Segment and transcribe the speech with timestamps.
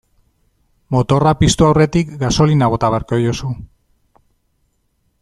[0.95, 3.55] Motorra piztu aurretik gasolina bota beharko diozu.